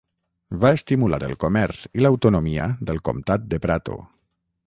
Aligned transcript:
Va 0.61 0.69
estimular 0.77 1.19
el 1.27 1.33
comerç 1.43 1.83
i 1.99 2.03
l'autonomia 2.05 2.67
del 2.91 3.01
comtat 3.11 3.47
de 3.55 3.63
Prato. 3.67 4.01